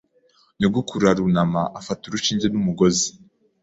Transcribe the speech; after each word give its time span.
Nyogokuru 0.59 1.03
arunama 1.11 1.61
afata 1.79 2.01
urushinge 2.05 2.45
n'umugozi. 2.49 3.07